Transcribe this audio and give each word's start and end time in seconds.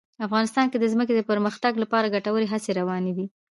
افغانستان 0.27 0.65
کې 0.69 0.77
د 0.79 0.85
ځمکه 0.93 1.13
د 1.15 1.21
پرمختګ 1.29 1.73
لپاره 1.83 2.11
ګټورې 2.15 2.47
هڅې 2.53 2.71
روانې 2.79 3.11
دي. 3.17 3.25